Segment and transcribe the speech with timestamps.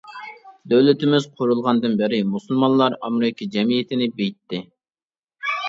[0.71, 4.65] دۆلىتىمىز قۇرۇلغاندىن بېرى مۇسۇلمانلار ئامېرىكا جەمئىيىتىنى بېيىتتى.